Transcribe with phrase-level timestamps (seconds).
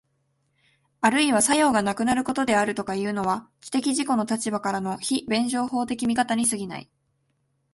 [1.01, 6.89] あるいは作用がなくなることであるとかいうのは、知的自己の立場からの非弁証法的見方に過ぎない。